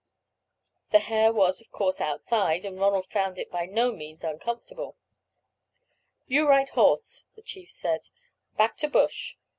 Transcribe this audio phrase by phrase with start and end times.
[0.89, 4.97] The hair was, of course, outside, and Ronald found it by no means uncomfortable.
[6.25, 8.09] "You ride horse," the chief said,
[8.57, 9.35] "back to bush.